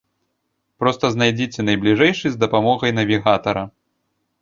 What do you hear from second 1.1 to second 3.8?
знайдзіце найбліжэйшы з дапамогай навігатара.